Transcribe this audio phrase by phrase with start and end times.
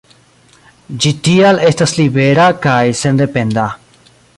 [1.03, 3.73] Ĝi tial estas libera kaj sendependa.